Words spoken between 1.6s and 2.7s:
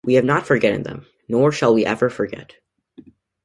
we ever forget.